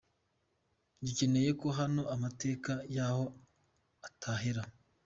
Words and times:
Dukeneye 1.03 1.51
ko 1.61 1.67
hano 1.79 2.01
amateka 2.15 2.71
y’aho 2.95 3.23
atahera. 4.07 4.63